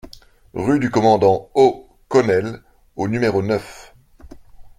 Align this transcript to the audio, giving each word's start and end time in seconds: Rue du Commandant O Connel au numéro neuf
Rue 0.55 0.79
du 0.79 0.89
Commandant 0.89 1.51
O 1.53 1.87
Connel 2.07 2.63
au 2.95 3.07
numéro 3.07 3.43
neuf 3.43 3.93